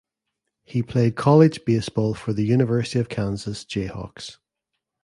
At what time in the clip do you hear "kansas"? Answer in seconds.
3.07-3.63